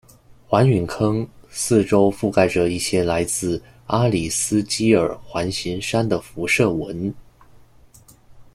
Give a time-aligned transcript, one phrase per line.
[0.47, 7.13] 环陨坑四周覆盖着一些来自阿里斯基尔环形山的辐射纹。